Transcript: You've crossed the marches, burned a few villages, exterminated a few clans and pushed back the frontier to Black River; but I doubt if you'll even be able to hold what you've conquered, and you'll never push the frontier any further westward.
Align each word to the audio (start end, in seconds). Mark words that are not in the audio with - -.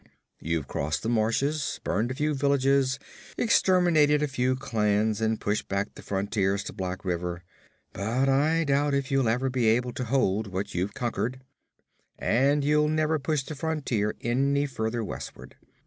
You've 0.39 0.67
crossed 0.67 1.03
the 1.03 1.09
marches, 1.09 1.79
burned 1.83 2.09
a 2.09 2.15
few 2.15 2.33
villages, 2.33 2.97
exterminated 3.37 4.23
a 4.23 4.27
few 4.27 4.55
clans 4.55 5.21
and 5.21 5.39
pushed 5.39 5.67
back 5.67 5.93
the 5.93 6.01
frontier 6.01 6.57
to 6.57 6.73
Black 6.73 7.05
River; 7.05 7.43
but 7.93 8.27
I 8.27 8.63
doubt 8.63 8.95
if 8.95 9.11
you'll 9.11 9.29
even 9.29 9.51
be 9.51 9.67
able 9.67 9.93
to 9.93 10.05
hold 10.05 10.47
what 10.47 10.73
you've 10.73 10.95
conquered, 10.95 11.41
and 12.17 12.63
you'll 12.65 12.89
never 12.89 13.19
push 13.19 13.43
the 13.43 13.53
frontier 13.53 14.15
any 14.23 14.65
further 14.65 15.03
westward. 15.03 15.55